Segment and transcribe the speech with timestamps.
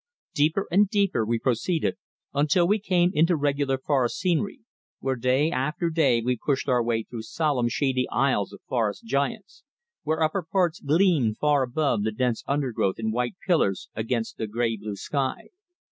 [0.33, 1.95] Deeper and deeper we proceeded
[2.33, 4.61] until we came into regular forest scenery,
[4.99, 9.63] where day after day we pushed our way through solemn shady aisles of forest giants,
[10.03, 14.75] whose upper parts gleamed far above the dense undergrowth in white pillars against the grey
[14.75, 15.49] blue sky.